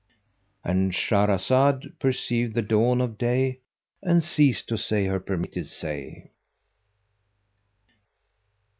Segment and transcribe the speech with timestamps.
[0.63, 3.59] "—And Shahrazad perceived the dawn of day
[4.01, 6.31] and ceased to say her permitted say.